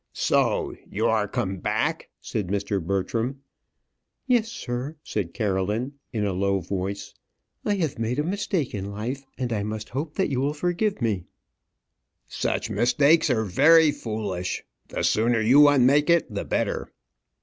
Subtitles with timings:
[0.13, 2.83] "So, you are come back," said Mr.
[2.83, 3.41] Bertram.
[4.25, 7.13] "Yes, sir," said Caroline, in a low voice.
[7.65, 11.03] "I have made a mistake in life, and I must hope that you will forgive
[11.03, 11.25] me."
[12.27, 14.63] "Such mistakes are very foolish.
[14.87, 16.91] The sooner you unmake it the better."